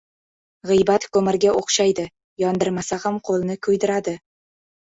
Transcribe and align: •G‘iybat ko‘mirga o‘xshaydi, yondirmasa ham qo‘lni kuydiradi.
•G‘iybat 0.69 1.03
ko‘mirga 1.17 1.51
o‘xshaydi, 1.59 2.05
yondirmasa 2.45 3.01
ham 3.07 3.21
qo‘lni 3.31 3.59
kuydiradi. 3.69 4.19